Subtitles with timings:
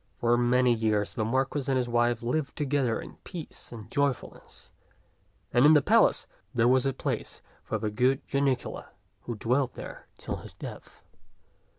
[0.19, 4.71] For many years the Marquis and his wife lived together in peace and joyfulness,
[5.53, 8.87] and in the palace there was a place for the good Janicula,
[9.25, 11.03] who dwelt there till his death.